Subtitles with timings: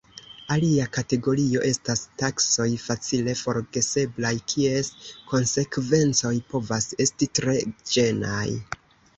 [0.53, 4.89] Alia kategorio estas taskoj facile forgeseblaj, kies
[5.35, 7.59] konsekvencoj povas esti tre
[7.95, 8.45] ĝenaj.